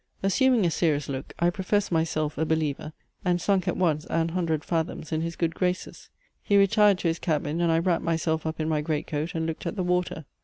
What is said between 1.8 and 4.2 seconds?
myself a believer, and sunk at once